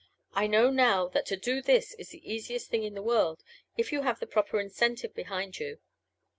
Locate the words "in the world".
2.83-3.43